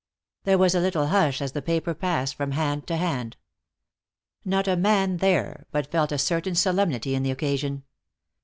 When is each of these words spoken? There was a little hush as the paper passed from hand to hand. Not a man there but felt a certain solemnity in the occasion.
There 0.45 0.57
was 0.57 0.73
a 0.73 0.79
little 0.79 1.09
hush 1.09 1.43
as 1.43 1.51
the 1.51 1.61
paper 1.61 1.93
passed 1.93 2.33
from 2.33 2.53
hand 2.53 2.87
to 2.87 2.97
hand. 2.97 3.37
Not 4.43 4.67
a 4.67 4.75
man 4.75 5.17
there 5.17 5.67
but 5.71 5.91
felt 5.91 6.11
a 6.11 6.17
certain 6.17 6.55
solemnity 6.55 7.13
in 7.13 7.21
the 7.21 7.29
occasion. 7.29 7.83